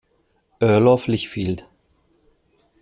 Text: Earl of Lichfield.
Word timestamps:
Earl 0.61 0.87
of 0.87 1.07
Lichfield. 1.07 1.67